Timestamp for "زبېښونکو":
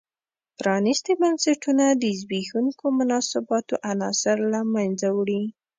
2.19-2.85